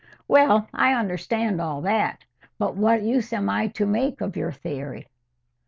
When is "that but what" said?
1.81-3.03